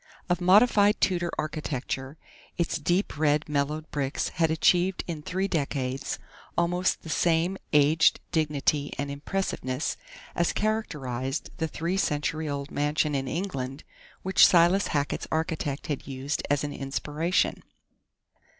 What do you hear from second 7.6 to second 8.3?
aged